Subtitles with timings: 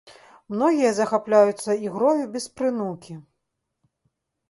[0.53, 3.23] Многія захапляюцца ігрою без прынукі.